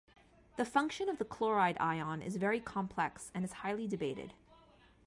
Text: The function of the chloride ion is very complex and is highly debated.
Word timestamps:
The 0.57 0.65
function 0.65 1.09
of 1.09 1.19
the 1.19 1.25
chloride 1.25 1.77
ion 1.79 2.23
is 2.23 2.37
very 2.37 2.59
complex 2.59 3.29
and 3.35 3.45
is 3.45 3.51
highly 3.61 3.87
debated. 3.87 4.33